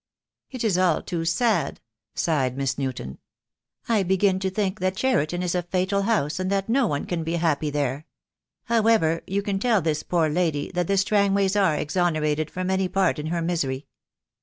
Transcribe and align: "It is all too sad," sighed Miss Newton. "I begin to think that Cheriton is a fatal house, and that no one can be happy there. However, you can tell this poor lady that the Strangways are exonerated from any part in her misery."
"It 0.49 0.63
is 0.63 0.79
all 0.79 1.03
too 1.03 1.25
sad," 1.25 1.79
sighed 2.15 2.57
Miss 2.57 2.75
Newton. 2.75 3.19
"I 3.87 4.01
begin 4.01 4.39
to 4.39 4.49
think 4.49 4.79
that 4.79 4.95
Cheriton 4.95 5.43
is 5.43 5.53
a 5.53 5.61
fatal 5.61 6.01
house, 6.01 6.39
and 6.39 6.49
that 6.49 6.67
no 6.67 6.87
one 6.87 7.05
can 7.05 7.23
be 7.23 7.33
happy 7.35 7.69
there. 7.69 8.07
However, 8.63 9.21
you 9.27 9.43
can 9.43 9.59
tell 9.59 9.79
this 9.79 10.01
poor 10.01 10.27
lady 10.27 10.71
that 10.73 10.87
the 10.87 10.97
Strangways 10.97 11.55
are 11.55 11.75
exonerated 11.75 12.49
from 12.49 12.71
any 12.71 12.87
part 12.87 13.19
in 13.19 13.27
her 13.27 13.43
misery." 13.43 13.85